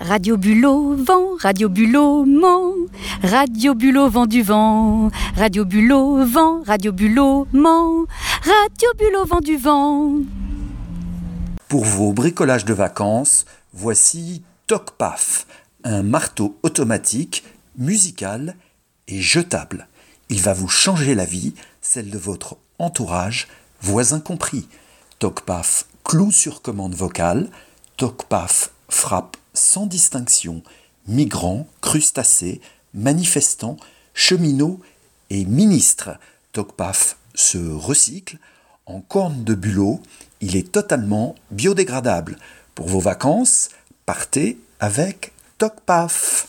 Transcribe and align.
Radio 0.00 0.36
Bulot, 0.36 0.94
vent, 0.94 1.36
Radio 1.40 1.70
Bulot, 1.70 2.26
ment. 2.26 2.74
Radio 3.22 3.74
Bulot, 3.74 4.10
vent 4.10 4.26
du 4.26 4.42
vent. 4.42 5.10
Radio 5.36 5.64
Bulot, 5.64 6.22
vent, 6.26 6.62
Radio 6.64 6.92
Bulot, 6.92 7.48
ment. 7.54 8.04
Radio 8.42 8.88
Bulot, 8.98 9.24
vent 9.24 9.40
du 9.40 9.56
vent. 9.56 10.12
Pour 11.68 11.86
vos 11.86 12.12
bricolages 12.12 12.66
de 12.66 12.74
vacances, 12.74 13.46
voici 13.72 14.42
TocPaf, 14.66 15.46
un 15.82 16.02
marteau 16.02 16.58
automatique, 16.62 17.42
musical 17.78 18.54
et 19.08 19.22
jetable. 19.22 19.88
Il 20.28 20.42
va 20.42 20.52
vous 20.52 20.68
changer 20.68 21.14
la 21.14 21.24
vie, 21.24 21.54
celle 21.80 22.10
de 22.10 22.18
votre 22.18 22.58
entourage, 22.78 23.48
voisins 23.80 24.20
compris. 24.20 24.68
TocPaf 25.20 25.86
clou 26.04 26.30
sur 26.30 26.60
commande 26.60 26.94
vocale, 26.94 27.48
TocPaf 27.96 28.72
frappe 28.90 29.35
sans 29.66 29.86
distinction 29.86 30.62
migrants, 31.08 31.66
crustacés, 31.80 32.60
manifestants, 32.94 33.76
cheminots 34.14 34.80
et 35.30 35.44
ministres. 35.44 36.10
Tocpaf 36.52 37.16
se 37.34 37.58
recycle 37.58 38.38
en 38.86 39.00
corne 39.00 39.44
de 39.44 39.54
bulot. 39.54 40.00
Il 40.40 40.56
est 40.56 40.70
totalement 40.70 41.34
biodégradable. 41.50 42.38
Pour 42.74 42.88
vos 42.88 43.00
vacances, 43.00 43.70
partez 44.06 44.58
avec 44.78 45.32
Tocpaf. 45.58 46.46